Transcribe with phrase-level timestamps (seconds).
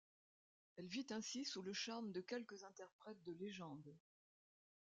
[0.77, 3.95] Elle vit ainsi sous le charme de quelques interprètes de légende.